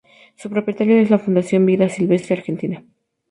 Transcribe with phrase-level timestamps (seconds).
[0.35, 2.83] Su propietario es la Fundación Vida Silvestre Argentina.